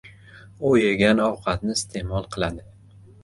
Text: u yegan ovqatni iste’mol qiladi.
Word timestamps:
u 0.69 0.71
yegan 0.83 1.21
ovqatni 1.25 1.75
iste’mol 1.79 2.27
qiladi. 2.37 2.65